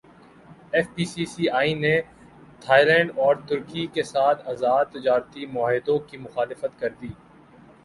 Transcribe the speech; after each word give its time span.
F 0.73 0.87
P 0.95 1.05
سی 1.05 1.25
سی 1.33 1.43
ائی 1.59 1.73
نے 1.83 1.95
Thai 2.61 2.85
land 2.85 3.11
اور 3.23 3.35
ترکی 3.47 3.85
کیساتھ 3.93 4.41
ازاد 4.51 4.85
تجارتی 4.93 5.45
معاہدوں 5.53 5.99
کی 6.07 6.17
مخالفت 6.17 6.79
کردی 6.79 7.11